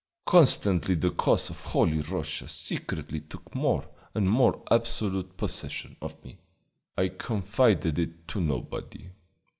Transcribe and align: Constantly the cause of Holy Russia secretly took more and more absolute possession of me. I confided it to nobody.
Constantly 0.25 0.95
the 0.95 1.11
cause 1.11 1.51
of 1.51 1.61
Holy 1.63 1.99
Russia 2.01 2.47
secretly 2.49 3.19
took 3.19 3.53
more 3.53 3.87
and 4.15 4.27
more 4.27 4.63
absolute 4.71 5.37
possession 5.37 5.95
of 6.01 6.25
me. 6.25 6.39
I 6.97 7.09
confided 7.09 7.99
it 7.99 8.27
to 8.29 8.41
nobody. 8.41 9.11